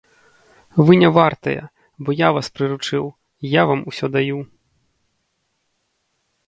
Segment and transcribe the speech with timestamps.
[0.85, 1.63] Вы не вартыя,
[2.03, 3.05] бо я вас прыручыў,
[3.59, 4.43] я вам усё даю.